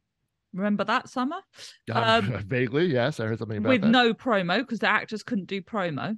[0.52, 1.38] Remember that summer?
[1.92, 3.88] Um, Um, vaguely, yes, I heard something about With that.
[3.88, 6.16] no promo because the actors couldn't do promo.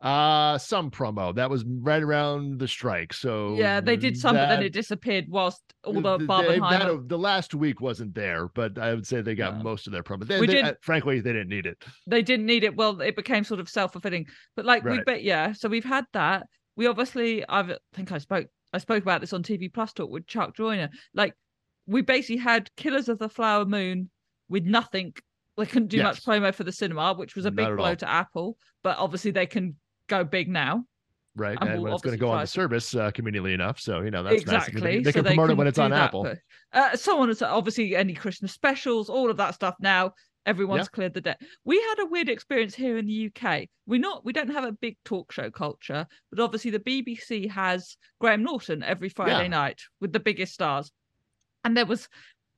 [0.00, 3.14] Uh some promo that was right around the strike.
[3.14, 6.70] So yeah, they did some, but then it disappeared whilst all the th- Barbenheimer.
[7.00, 9.62] that- the last week wasn't there, but I would say they got No.
[9.62, 10.26] most of their promo.
[10.26, 11.82] They, We they- did- uh, frankly, they didn't need it.
[12.06, 12.76] they didn't need it.
[12.76, 14.26] Well, it became sort of self fulfilling.
[14.54, 15.04] But like we Right.
[15.06, 15.52] bet, yeah.
[15.52, 16.46] So we've had that.
[16.76, 20.10] We obviously, I've, I think I spoke, I spoke about this on TV Plus Talk
[20.10, 20.90] with Chuck Joiner.
[21.14, 21.32] Like
[21.86, 24.10] we basically had Killers of the Flower Moon
[24.50, 25.14] with nothing.
[25.56, 27.96] They couldn't do much promo for the cinema, which was a Not big blow all.
[27.96, 28.58] to Apple.
[28.82, 29.76] But obviously they can
[30.08, 30.84] go big now.
[31.34, 31.58] Right.
[31.60, 33.78] And And, we'll when it's going to go on the service, uh, conveniently enough.
[33.78, 34.68] So, you know, that's nice.
[34.68, 34.80] exactly.
[34.80, 36.22] They, they so can promote it when it's on Apple.
[36.22, 36.38] but,
[36.72, 40.12] uh, so on and so obviously any Christmas specials, all of that stuff now.
[40.46, 41.40] Everyone's cleared the debt.
[41.64, 43.66] We had a weird experience here in the UK.
[43.84, 47.96] We not we don't have a big talk show culture, but obviously the BBC has
[48.20, 49.48] Graham Norton every Friday Yeah.
[49.48, 50.92] night with the biggest stars.
[51.64, 52.08] And there was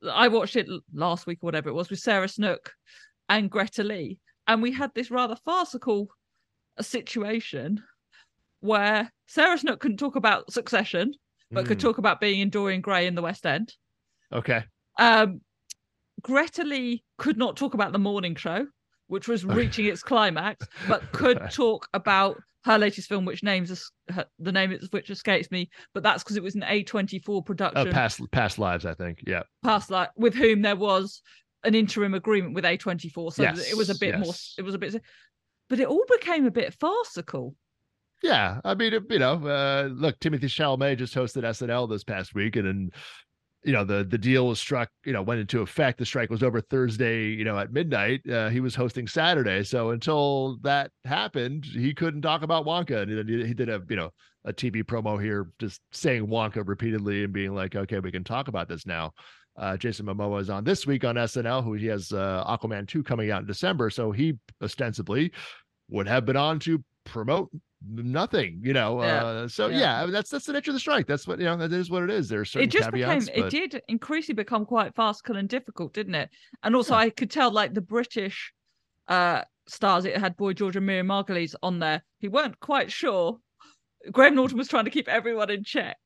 [0.07, 2.75] I watched it last week or whatever it was with Sarah Snook
[3.31, 6.09] and Greta Lee, and we had this rather farcical
[6.79, 7.83] uh, situation
[8.61, 11.15] where Sarah Snook couldn't talk about Succession,
[11.53, 13.75] but could Mm, talk about being in Dorian Gray in the West End.
[14.33, 14.65] Okay.
[14.99, 15.41] Um,
[16.23, 18.67] Greta Lee could not talk about the morning show,
[19.07, 24.27] which was reaching its climax, but could talk about her latest film, which names her,
[24.39, 25.71] the name of which escapes me.
[25.95, 29.23] But that's because it was an A24 Uh, production, past past lives, I think.
[29.27, 29.43] Yeah.
[29.63, 31.23] past like with whom there was
[31.65, 34.35] an interim agreement with A24, so Yes, it was a bit more.
[34.57, 35.03] It was a bit,
[35.69, 37.55] but it all became a bit farcical.
[38.23, 42.57] Yeah, I mean, you know, uh, look, Timothy Chalamet just hosted SNL this past week,
[42.57, 42.91] and then,
[43.63, 45.99] you know, the the deal was struck, you know, went into effect.
[45.99, 48.29] The strike was over Thursday, you know, at midnight.
[48.29, 53.29] Uh, he was hosting Saturday, so until that happened, he couldn't talk about Wonka, and
[53.29, 54.11] he, he did a, you know,
[54.45, 58.49] a TV promo here, just saying Wonka repeatedly and being like, okay, we can talk
[58.49, 59.13] about this now.
[59.59, 63.03] Uh, Jason Momoa is on this week on SNL, who he has uh, Aquaman 2
[63.03, 63.91] coming out in December.
[63.91, 65.33] So he ostensibly
[65.91, 67.51] would have been on to promote
[67.87, 69.03] nothing, you know.
[69.03, 69.25] Yeah.
[69.25, 69.79] Uh, so Yeah.
[69.79, 70.01] yeah.
[70.01, 71.07] I mean, that's that's the nature of the strike.
[71.07, 71.57] That's what you know.
[71.57, 72.29] That is what it is.
[72.29, 73.27] There's certain it just caveats.
[73.27, 76.31] became but- it did increasingly become quite farcical and difficult didn't it
[76.63, 77.01] and also Yeah.
[77.01, 78.53] i could tell like the british
[79.09, 83.39] uh stars it had boy george and miriam margolyes on there who weren't quite sure
[84.13, 85.97] graham norton was trying to keep everyone in check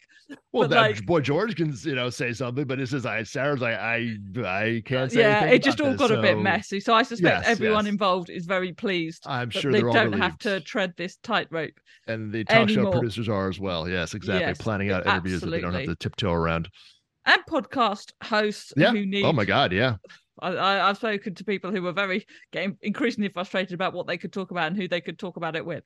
[0.53, 3.23] Well, but, that like- boy George can you know say something, but it says I
[3.23, 5.21] Sarah's like I I can't say.
[5.21, 7.85] yeah anything it just all this, got a bit messy so i suspect Yes, everyone
[7.87, 7.93] yes.
[7.93, 11.73] involved is very pleased I'm sure they don't have to tread this tightrope
[12.07, 13.89] and the talk show producers are as well.
[13.89, 14.47] Yes, exactly.
[14.47, 15.95] Yes, Planning out interviews that they don't have absolutely.
[15.95, 16.69] to tiptoe around.
[17.27, 18.91] and podcast hosts Yeah.
[18.91, 19.97] who need Oh my god, yeah.
[20.41, 24.33] I, I've spoken to people who were very getting increasingly frustrated about what they could
[24.33, 25.85] talk about and who they could talk about it with.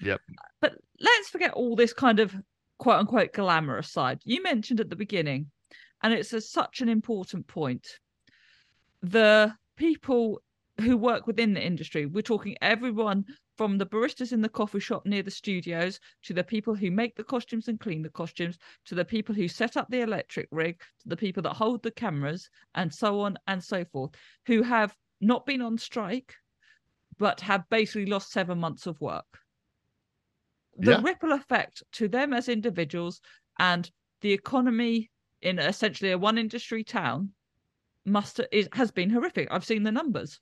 [0.00, 0.20] Yep.
[0.60, 2.34] But let's forget all this kind of
[2.78, 4.20] quote unquote glamorous side.
[4.24, 5.50] You mentioned at the beginning,
[6.02, 7.86] and it's a, such an important point.
[9.02, 10.42] The people
[10.80, 13.24] who work within the industry, we're talking everyone
[13.56, 17.16] from the baristas in the coffee shop near the studios to the people who make
[17.16, 20.80] the costumes and clean the costumes to the people who set up the electric rig
[21.00, 24.12] to the people that hold the cameras and so on and so forth
[24.46, 26.32] who have not been on strike
[27.18, 29.26] but have basically lost seven months of work
[30.78, 30.98] the Yeah.
[30.98, 33.20] ripple effect to them as individuals
[33.58, 35.10] and the economy
[35.42, 37.32] in essentially a one industry town
[38.04, 40.40] must is, has been horrific i've seen the numbers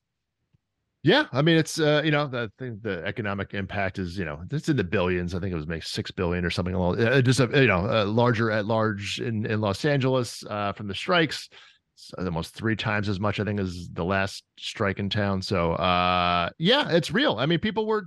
[1.03, 4.42] Yeah, I mean it's uh, you know I think the economic impact is you know
[4.51, 5.35] it's in the billions.
[5.35, 7.01] I think it was make six billion or something along.
[7.01, 10.88] Uh, just a, you know uh, larger at large in in Los Angeles uh, from
[10.88, 11.49] the strikes.
[11.94, 15.42] It's almost three times as much I think as the last strike in town.
[15.42, 17.37] So uh, yeah, it's real.
[17.38, 18.07] I mean people were uh,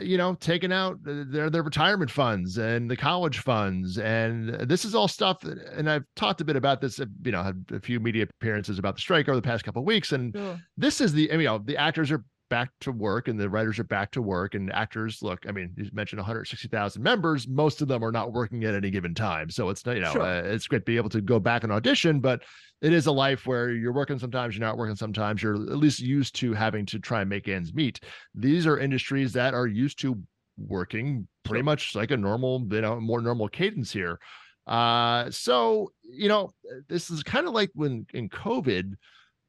[0.00, 4.84] you know taking out uh, their their retirement funds and the college funds and this
[4.84, 6.98] is all stuff and I've talked a bit about this.
[7.00, 9.80] uh, You know, had a few media appearances about the strike over the past couple
[9.82, 10.60] of weeks and Sure.
[10.76, 13.48] this is the I mean, you know the actors are back to work and the
[13.50, 17.82] writers are back to work and actors look i mean you mentioned 160000 members most
[17.82, 19.50] of them are not working at any given time.
[19.50, 20.22] So it's not you know Sure.
[20.22, 22.42] uh, it's great to be able to go back and audition but
[22.82, 26.00] it is a life where you're working sometimes you're not working sometimes you're at least
[26.00, 28.00] used to having to try and make ends meet.
[28.34, 30.22] These are industries that are used to
[30.58, 34.18] working pretty much like a normal you know more normal cadence here.
[34.66, 36.50] Uh so you know
[36.88, 38.94] this is kind of like when in covid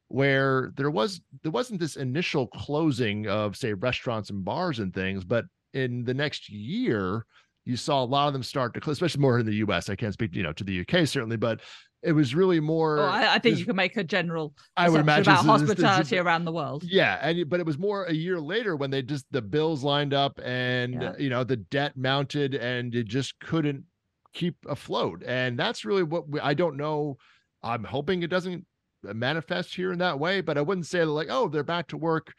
[0.08, 5.24] where there was there wasn't this initial closing of say restaurants and bars and things
[5.24, 5.44] but
[5.74, 7.24] in the next year
[7.66, 9.94] you saw a lot of them start to close especially more in the us i
[9.94, 11.60] can't speak you know to the uk certainly but
[12.02, 14.88] it was really more Well, I, I think this- you can make a general i
[14.88, 17.76] would imagine about this- this- this- hospitality around the world yeah, and but it was
[17.78, 21.12] more a year later when they just the bills lined up and Yeah.
[21.18, 23.84] you know the debt mounted and it just couldn't
[24.34, 25.22] keep afloat.
[25.26, 27.16] And that's really what we, I don't know.
[27.62, 28.64] I'm hoping it doesn't
[29.02, 32.32] manifest here in that way, but I wouldn't say like, oh, they're back to work.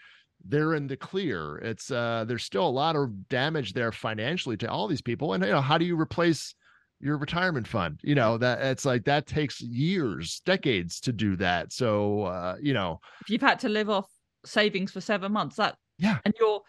[0.46, 1.58] They're in the clear.
[1.58, 5.34] It's uh there's still a lot of damage there financially to all these people.
[5.34, 6.56] And you know, how do you replace
[7.02, 8.00] your retirement fund?
[8.04, 11.74] You know, that it's like that takes years, decades to do that.
[11.74, 14.08] So uh, you know, if you've had to live off
[14.46, 16.20] savings for seven months that Yeah.
[16.24, 16.62] and you're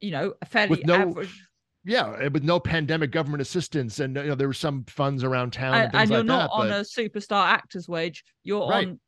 [0.00, 1.46] you know a fairly With no average
[1.84, 5.52] yeah, eh, with no pandemic government assistance, and you know there were some funds around
[5.52, 6.50] town and, and, and you're like not that.
[6.52, 8.86] on but a superstar actor's wage you're Right.
[8.88, 9.00] on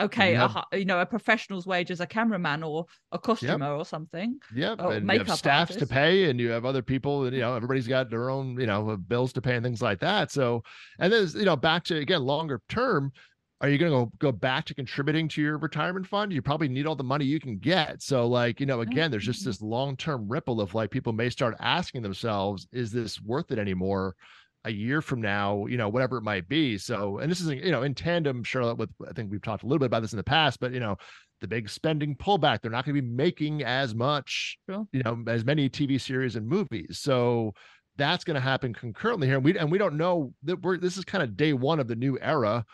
[0.00, 3.84] okay You a you know a professional's wage as a cameraman or a costumer or
[3.84, 7.24] something yeah, oh, and you have makeup staffs to pay, and you have other people,
[7.24, 9.82] and you know everybody's got their own you know uh, bills to pay and things
[9.82, 10.30] like that.
[10.30, 10.62] So,
[10.98, 13.12] and then you know back to again longer term.
[13.60, 16.32] Are you going to go go back to contributing to your retirement fund?
[16.32, 18.02] You probably need all the money you can get.
[18.02, 18.90] So, like you know, mm-hmm.
[18.90, 22.90] again, there's just this long term ripple of like people may start asking themselves, "Is
[22.90, 24.16] this worth it anymore?"
[24.64, 26.78] A year from now, you know, whatever it might be.
[26.78, 29.66] So, and this is, you know, in tandem, Charlotte, with I think we've talked a
[29.66, 30.96] little bit about this in the past, but you know,
[31.40, 34.86] the big spending pullback, they're not going to be making as much, Sure.
[34.92, 37.00] you know, as many TV series and movies.
[37.02, 37.52] So
[37.96, 39.36] that's going to happen concurrently here.
[39.36, 41.88] And we and we don't know that we're this is kind of day one of
[41.88, 42.64] the new era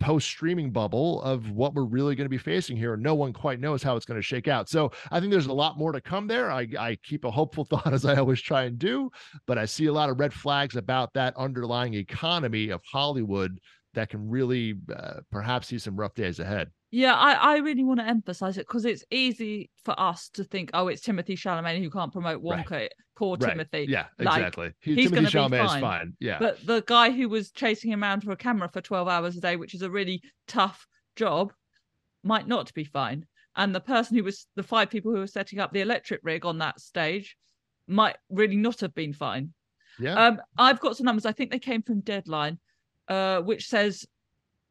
[0.00, 3.32] post streaming bubble of what we're really going to be facing here and no one
[3.32, 4.68] quite knows how it's going to shake out.
[4.68, 6.50] So i think there's a lot more to come there.
[6.50, 9.10] I, I keep a hopeful thought as i always try and do
[9.46, 13.58] but i see a lot of red flags about that underlying economy of hollywood
[13.94, 16.70] that can really uh, perhaps see some rough days ahead.
[16.90, 20.70] Yeah i i really want to emphasize it because it's easy for us to think
[20.74, 22.40] oh it's timothy chalamet who can't promote
[22.80, 22.92] Right.
[23.18, 23.50] Poor Right.
[23.50, 23.86] timothy.
[23.88, 24.72] Yeah Like, exactly.
[24.80, 25.80] he, he's gonna be fine.
[25.80, 26.12] fine.
[26.20, 26.38] Yeah.
[26.38, 29.40] But the guy who was chasing him around for a camera for 12 hours a
[29.40, 31.52] day which is a really tough job
[32.22, 33.26] might not be fine.
[33.56, 36.46] And the person who was the five people who were setting up the electric rig
[36.46, 37.36] on that stage
[37.88, 39.52] might really not have been fine.
[39.98, 40.14] Yeah.
[40.14, 41.26] Um i've got some numbers.
[41.26, 42.58] I think they came from deadline
[43.08, 44.06] uh which says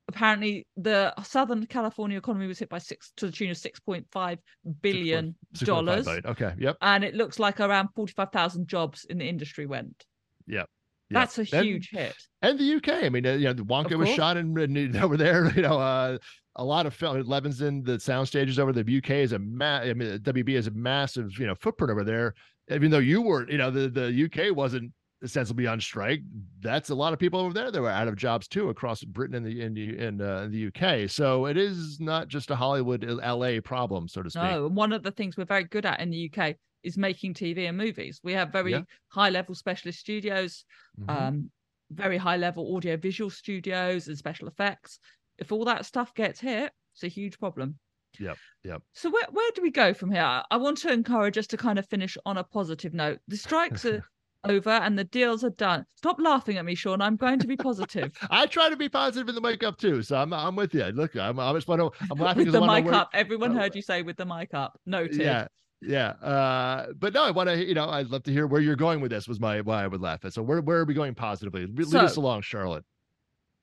[0.08, 4.06] apparently the Southern California economy was hit by six to the tune of six point
[4.12, 4.40] five
[4.82, 6.08] billion dollars.
[6.08, 6.54] Okay.
[6.58, 6.78] Yep.
[6.82, 10.06] And it looks like around forty five thousand jobs in the industry went.
[10.48, 10.70] Yep.
[11.10, 12.16] That's a huge and, hit.
[12.42, 13.04] And the UK.
[13.04, 15.52] I mean, uh, you know, the Wonka was shot in, in, over there.
[15.56, 16.18] You know, uh,
[16.56, 17.22] a lot of film.
[17.24, 20.72] Leavesden, the sound stages over the UK is a ma- I mean, WB is a
[20.72, 22.34] massive, you know, footprint over there.
[22.70, 24.92] Even though you were, you know, the the UK wasn't
[25.24, 26.22] ostensibly on strike.
[26.60, 29.36] That's a lot of people over there that were out of jobs too across Britain
[29.36, 31.10] and the in the in, uh, the UK.
[31.10, 34.44] So it is not just a Hollywood LA problem, so to speak.
[34.44, 37.34] No, and one of the things we're very good at in the UK is making
[37.34, 38.20] TV and movies.
[38.24, 38.82] We have very yeah.
[39.10, 40.64] high level specialist studios,
[41.00, 41.10] mm-hmm.
[41.10, 41.52] um,
[41.92, 45.00] very high level audio visual studios and special effects.
[45.38, 47.78] If all that stuff gets hit, it's a huge problem.
[48.20, 48.38] Yep.
[48.64, 48.82] Yep.
[48.94, 50.44] So where where do we go from here?
[50.50, 53.20] I want to encourage us to kind of finish on a positive note.
[53.28, 54.04] The strikes are
[54.44, 55.86] over and the deals are done.
[55.96, 57.02] Stop laughing at me, Sean.
[57.02, 58.12] I'm going to be positive.
[58.30, 60.86] I try to be positive in the wake up too, so I'm I'm with you.
[60.86, 61.80] Look, I'm I'm just I'm
[62.18, 63.10] laughing with the mic up.
[63.14, 64.80] Everyone heard you say with the mic up.
[64.86, 65.20] Noted.
[65.20, 65.48] Yeah,
[65.82, 66.10] yeah.
[66.10, 69.02] Uh, but no, I want to, you know, I'd love to hear where you're going
[69.02, 69.28] with this.
[69.28, 70.34] Was my why I would laugh at.
[70.34, 71.66] So where where are we going positively?
[71.66, 72.86] Lead so, us along, Charlotte.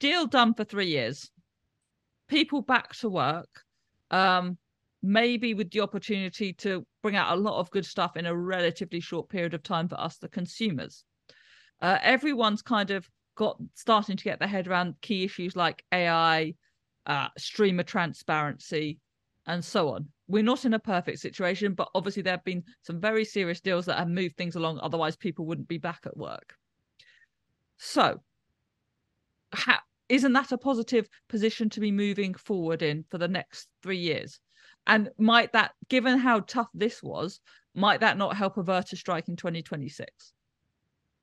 [0.01, 1.31] Deal done for three years.
[2.29, 3.49] People back to work.
[4.11, 4.59] Um,
[5.05, 9.01] maybe with the opportunity to bring out a lot of good stuff in a relatively
[9.01, 11.05] short period of time for us, the consumers.
[11.83, 16.55] Uh, everyone's kind of got starting to get their head around key issues like AI,
[17.05, 18.99] uh, streamer transparency,
[19.47, 20.09] and so on.
[20.27, 23.85] We're not in a perfect situation, but obviously there have been some very serious deals
[23.87, 24.81] that have moved things along.
[24.81, 26.55] Otherwise, people wouldn't be back at work.
[27.77, 28.23] So,
[30.09, 34.41] isn't that a positive position to be moving forward in for the next three years?
[34.87, 37.41] And might that, given how tough this was,
[37.75, 40.33] might that not help avert a strike in 2026?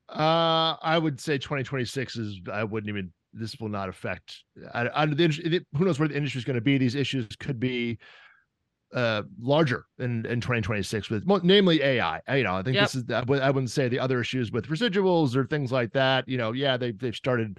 [0.08, 2.40] Uh, I would say 2026 is.
[2.52, 3.12] I wouldn't even.
[3.32, 4.42] This will not affect.
[4.74, 6.76] I, I, the, who knows where the industry is going to be?
[6.76, 7.98] These issues could be
[8.94, 12.84] uh larger in in 2026 with namely ai you know i think yep.
[12.84, 16.36] this is i wouldn't say the other issues with residuals or things like that you
[16.36, 17.58] know yeah they they've started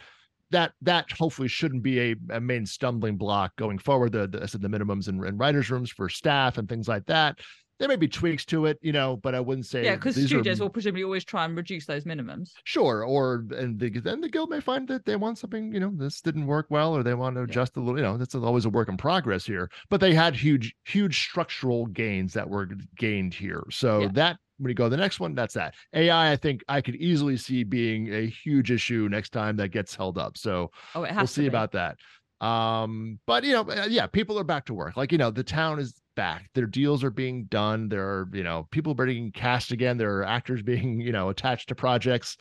[0.54, 4.14] that that hopefully shouldn't be a, a main stumbling block going forward.
[4.14, 7.06] The, the I said the minimums and, and writers' rooms for staff and things like
[7.08, 7.40] that.
[7.80, 10.62] There may be tweaks to it, you know, but I wouldn't say yeah, because studios
[10.62, 12.52] are, will presumably always try and reduce those minimums.
[12.64, 15.92] Sure, or and the, then the guild may find that they want something, you know,
[15.96, 17.82] this didn't work well, or they want to adjust yeah.
[17.82, 18.00] a little.
[18.00, 19.70] You know, that's always a work in progress here.
[19.90, 24.10] But they had huge, huge structural gains that were gained here, so yeah.
[24.14, 25.76] that when you go to the next one, that's that.
[25.94, 29.96] AI, I think I could easily see being a huge issue next time that gets
[29.96, 30.38] held up.
[30.38, 31.98] So oh, we'll see about that.
[32.42, 34.98] Um, but you know, uh, yeah, people are back to work.
[34.98, 36.50] Like, you know, the town is back.
[36.56, 37.88] Their deals are being done.
[37.88, 39.98] There are, you know, people are being cast again.
[39.98, 42.38] There are actors being, you know, attached to projects.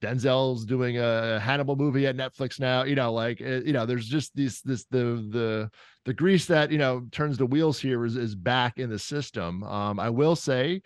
[0.00, 2.84] Denzel's doing a Hannibal movie at Netflix now.
[2.84, 5.70] You know, like uh, you know, there's just this this the the
[6.04, 9.64] the grease that you know turns the wheels here is is back in the system.
[9.64, 10.82] Um, I will say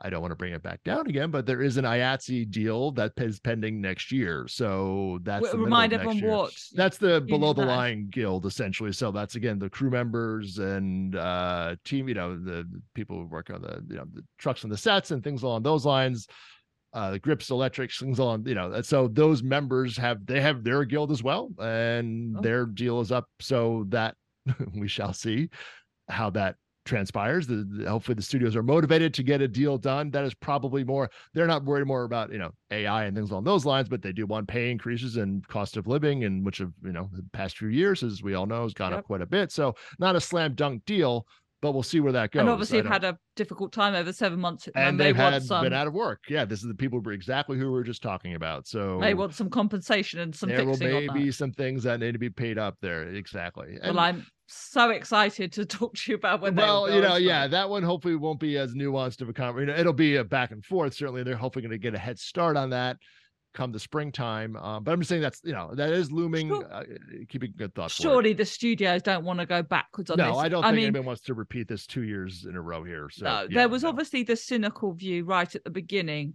[0.00, 2.90] I don't want to bring it back down again, but there is an IATSE deal
[2.92, 4.46] that is pending next year.
[4.46, 8.92] So that's the remind everyone what that's the below the line guild essentially.
[8.92, 13.48] So that's again the crew members and uh team, you know, the people who work
[13.48, 16.26] on the you know the trucks and the sets and things along those lines.
[16.92, 18.80] Uh, the grips, electrics, things along, you know.
[18.80, 22.40] So those members have they have their guild as well, and oh.
[22.40, 23.26] their deal is up.
[23.38, 24.14] So that
[24.74, 25.50] we shall see
[26.08, 27.46] how that transpires.
[27.46, 30.10] The, the, hopefully the studios are motivated to get a deal done.
[30.10, 31.10] That is probably more.
[31.34, 34.12] They're not worried more about you know AI and things along those lines, but they
[34.12, 37.58] do want pay increases and cost of living, and which of you know the past
[37.58, 39.00] few years, as we all know, has gone yep.
[39.00, 39.52] up quite a bit.
[39.52, 41.26] So not a slam dunk deal,
[41.62, 42.40] but we'll see where that goes.
[42.40, 45.64] And obviously, have had a difficult time over seven months, and, they've had some...
[45.64, 46.20] been out of work.
[46.28, 48.66] Yeah, this is the people exactly who we are just talking about.
[48.66, 50.48] So they want some compensation and some.
[50.48, 53.08] There will maybe some things that need to be paid up there.
[53.08, 53.78] Exactly.
[53.82, 56.54] And, well, I'm so excited to talk to you about when.
[56.54, 59.68] Well, you know, yeah, that one hopefully won't be as nuanced of a conversation.
[59.68, 60.94] You know, it'll be a back and forth.
[60.94, 62.96] Certainly, they're hopefully going to get a head start on that
[63.56, 64.54] come the springtime.
[64.56, 66.48] Um, but I'm just saying that's you know that is looming.
[66.48, 66.72] Sure.
[66.72, 66.84] Uh,
[67.28, 67.94] keeping good thoughts.
[67.94, 70.32] Surely the studios don't want to go backwards on no, this.
[70.34, 72.60] No, I don't I think mean, anyone wants to repeat this two years in a
[72.60, 73.08] row here.
[73.10, 73.88] So no, yeah, there was no.
[73.88, 76.34] obviously the cynical view right at the beginning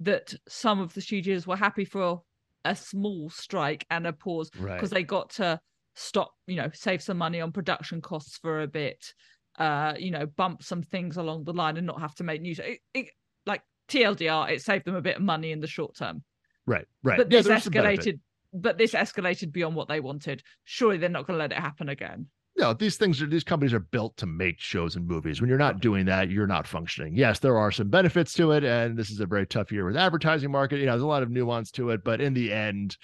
[0.00, 2.22] that some of the studios were happy for
[2.64, 4.90] a small strike and a pause because right.
[4.90, 5.60] they got to
[5.94, 9.12] stop, you know, save some money on production costs for a bit.
[9.58, 12.58] Uh, you know, bump some things along the line and not have to make news.
[12.58, 13.08] It, it,
[13.44, 16.22] like TLDR, it saved them a bit of money in the short term.
[16.66, 17.18] Right, right.
[17.18, 18.20] But this escalated.
[18.54, 20.42] But this escalated beyond what they wanted.
[20.64, 22.26] Surely they're not going to let it happen again.
[22.56, 25.40] No, these things are these companies are built to make shows and movies.
[25.40, 27.16] When you're not doing that, you're not functioning.
[27.16, 29.96] Yes, there are some benefits to it, and this is a very tough year with
[29.96, 30.78] advertising market.
[30.78, 32.98] You know, there's a lot of nuance to it, but in the end,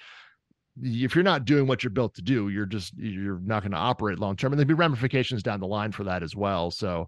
[0.81, 3.77] if you're not doing what you're built to do, you're just you're not going to
[3.77, 6.71] operate long term, and there'll be ramifications down the line for that as well.
[6.71, 7.07] So,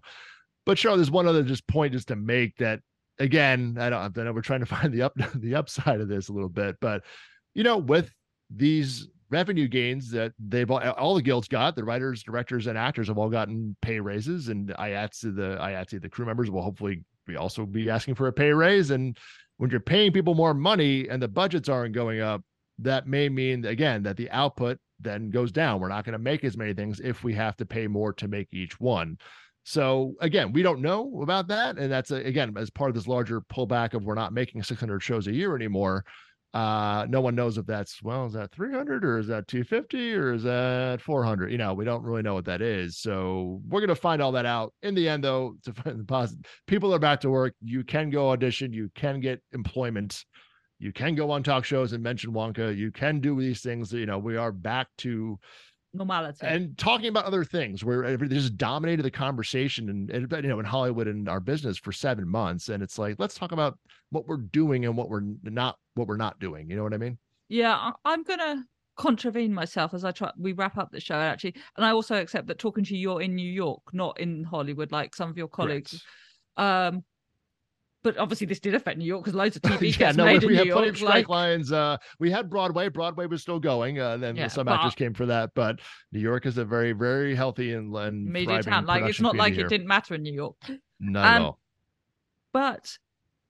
[0.66, 2.80] but sure, there's one other just point just to make that
[3.18, 3.76] again.
[3.78, 4.18] I don't.
[4.18, 6.76] I know we're trying to find the up the upside of this a little bit,
[6.80, 7.02] but
[7.54, 8.10] you know, with
[8.54, 13.08] these revenue gains that they've all, all the guilds got, the writers, directors, and actors
[13.08, 17.36] have all gotten pay raises, and IATSE, the IATSE, the crew members will hopefully be
[17.36, 18.90] also be asking for a pay raise.
[18.90, 19.16] And
[19.56, 22.42] when you're paying people more money and the budgets aren't going up,
[22.78, 25.80] that may mean again that the output then goes down.
[25.80, 28.28] We're not going to make as many things if we have to pay more to
[28.28, 29.18] make each one.
[29.64, 33.40] So again, we don't know about that, and that's again as part of this larger
[33.40, 36.04] pullback of we're not making 600 shows a year anymore.
[36.52, 40.34] Uh, no one knows if that's well, is that 300 or is that 250 or
[40.34, 41.50] is that 400?
[41.50, 42.98] You know, we don't really know what that is.
[42.98, 45.54] So we're gonna find all that out in the end, though.
[45.64, 47.54] To find the positive, people are back to work.
[47.62, 48.72] You can go audition.
[48.72, 50.24] You can get employment.
[50.82, 52.76] You can go on talk shows and mention Wonka.
[52.76, 53.92] You can do these things.
[53.92, 55.38] You know, we are back to
[55.94, 56.44] normality.
[56.44, 60.58] and talking about other things where they just dominated the conversation and, and, you know
[60.58, 62.68] in hollywood and our business for seven months.
[62.68, 63.78] And it's like let's talk about
[64.10, 66.68] what we're doing and what we're not what we're not doing.
[66.68, 67.16] You know what i mean?
[67.48, 68.64] Yeah i'm gonna
[68.96, 71.54] contravene myself as i try we wrap up the show actually.
[71.76, 74.90] And i also accept that talking to you you're in new york not in hollywood
[74.90, 76.02] like some of your colleagues.
[76.56, 77.04] Um
[78.02, 80.48] but obviously this did affect New York because loads of TV yeah, no, made we,
[80.48, 80.76] in we New York.
[80.76, 81.28] Plenty of strike like...
[81.28, 81.72] lines.
[81.72, 82.88] Uh, we had Broadway.
[82.88, 83.98] Broadway was still going.
[83.98, 85.50] Uh, then yeah, some actors came for that.
[85.54, 85.80] But
[86.12, 88.86] New York is a very, very healthy and, and media town.
[88.86, 89.66] Like it's not like here.
[89.66, 90.56] it didn't matter in New York.
[91.00, 91.58] Not um, at all.
[92.52, 92.98] But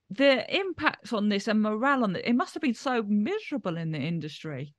[0.09, 3.91] the impact on this and morale on it, it must have been so miserable in
[3.91, 4.73] the industry.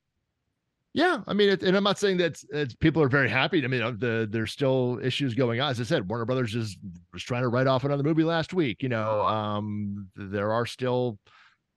[0.94, 3.64] Yeah, I mean, it, and I'm not saying that it's, it's, people are very happy.
[3.64, 5.68] I mean, uh, the there's still issues going on.
[5.68, 6.78] As I said, Warner Brothers is
[7.12, 8.80] was trying to write off another movie last week.
[8.80, 11.18] You know, um, there are still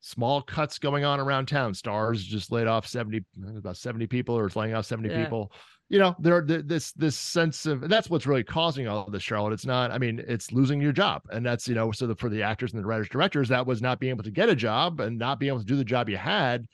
[0.02, 1.74] small cuts going on around town.
[1.74, 3.26] Starz just laid off 70
[3.58, 5.24] about 70 people or is laying off 70 yeah.
[5.24, 5.52] people.
[5.90, 9.54] You know, there this this sense of that's what's really causing all of this, Charlotte.
[9.54, 9.90] It's not.
[9.90, 12.74] I mean, it's losing your job, and that's you know, so the, for the actors
[12.74, 15.40] and the writers directors, that was not being able to get a job and not
[15.40, 16.68] being able to do the job you had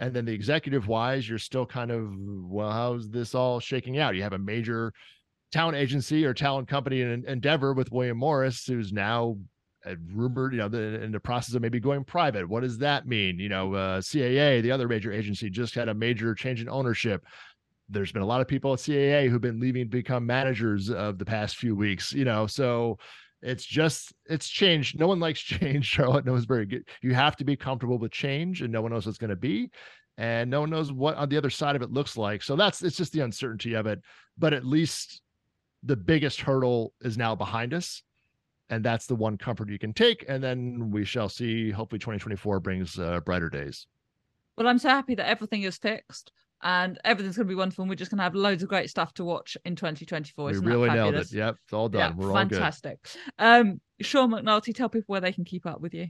[0.00, 4.14] and then the executive wise you're still kind of well how's this all shaking out?
[4.14, 4.92] You have a major
[5.52, 9.36] talent agency or talent company in endeavor with william morris who's now
[10.12, 12.48] rumored you know the, in the process of maybe going private.
[12.48, 13.38] What does that mean?
[13.38, 17.24] You know uh, caa the other major agency just had a major change in ownership.
[17.88, 21.18] There's been a lot of people at caa who've been leaving to become managers of
[21.18, 22.98] the past few weeks you know so
[23.44, 24.98] it's just it's changed.
[24.98, 25.84] No one likes change.
[25.84, 26.88] Charlotte knows very good.
[27.02, 29.70] You have to be comfortable with change, and no one knows what's going to be,
[30.16, 32.42] and no one knows what on the other side of it looks like.
[32.42, 34.00] So that's it's just the uncertainty of it.
[34.38, 35.20] But at least
[35.82, 38.02] the biggest hurdle is now behind us,
[38.70, 40.24] and that's the one comfort you can take.
[40.26, 41.70] And then we shall see.
[41.70, 43.86] Hopefully, 2024 brings uh, brighter days.
[44.56, 46.32] Well, I'm so happy that everything is fixed
[46.64, 47.82] and everything's going to be wonderful.
[47.82, 50.50] And we're just going to have loads of great stuff to watch in 2024.
[50.50, 51.30] Isn't we really nailed it.
[51.30, 52.16] Yep, it's all done.
[52.18, 52.98] Yeah, we're fantastic.
[53.38, 56.08] Um, Sean McNulty, tell people where they can keep up with you.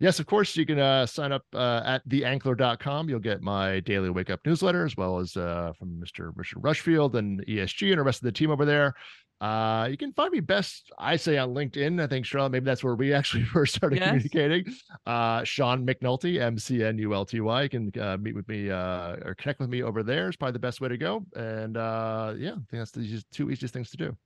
[0.00, 0.56] Yes, of course.
[0.56, 3.08] You can uh, sign up uh, at theankler.com.
[3.08, 6.30] You'll get my daily wake up newsletter as well as uh, from Mr.
[6.34, 8.94] Richard Rushfield and ESG and the rest of the team over there.
[9.40, 12.02] Uh, you can find me best, I say, on LinkedIn.
[12.02, 14.08] I think Charlotte, maybe that's where we actually first started yes.
[14.08, 14.74] communicating.
[15.06, 17.62] Uh, Sean McNulty, M C N U L T Y.
[17.62, 20.28] You can uh, meet with me uh, or connect with me over there.
[20.28, 21.24] Is probably the best way to go.
[21.36, 24.16] And uh, yeah, I think that's the two easiest things to do.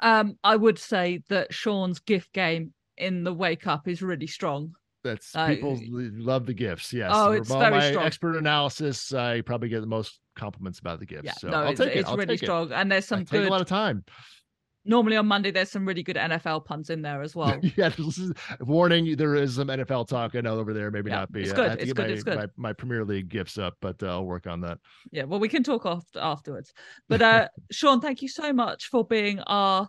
[0.00, 4.74] Um, I would say that Sean's GIF game in the wake up is really strong.
[5.04, 6.92] That's uh, people love the GIFs.
[6.92, 7.10] Yes.
[7.12, 8.04] Oh, it's very my strong.
[8.04, 9.12] expert analysis.
[9.12, 11.24] I probably get the most compliments about the GIFs.
[11.24, 11.98] Yeah, so no, I'll it's, take it.
[11.98, 12.74] it's I'll really strong, it.
[12.74, 13.46] and there's some I good.
[13.46, 14.04] a lot of time.
[14.84, 17.56] Normally on Monday, there's some really good NFL puns in there as well.
[17.76, 20.34] yeah, is, warning: there is some NFL talk.
[20.34, 21.42] I know over there, maybe yeah, not be.
[21.42, 21.80] It's good.
[21.80, 22.06] It's good.
[22.08, 22.36] My, it's good.
[22.36, 24.78] My, my, Premier League GIFs up, but uh, I'll work on that.
[25.12, 26.72] Yeah, well, we can talk after, afterwards.
[27.08, 29.88] But uh, Sean, thank you so much for being our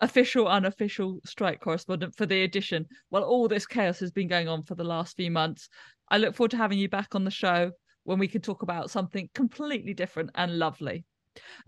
[0.00, 4.62] official unofficial strike correspondent for the Addition while all this chaos has been going on
[4.62, 5.68] for the last few months
[6.10, 7.70] i look forward to having you back on the show
[8.04, 11.04] when we can talk about something completely different and lovely.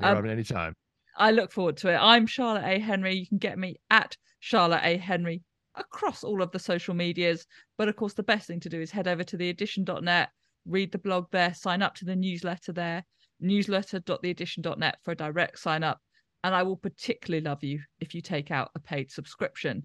[0.00, 0.74] Um, anytime.
[1.18, 1.96] I look forward to it.
[1.96, 2.78] I'm charlotte a.
[2.78, 3.14] Henry.
[3.16, 4.96] You can get me at charlotte a.
[4.96, 5.42] Henry
[5.74, 7.46] across all of the social medias.
[7.76, 10.30] But of course the best thing to do is head over to theaddition.net
[10.66, 13.04] read the blog there sign up to the newsletter there
[13.40, 16.00] newsletter.theaddition.net for a direct sign up.
[16.42, 19.82] And I will particularly love you if you take out a paid subscription.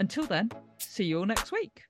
[0.00, 1.82] Until then, see you all next week.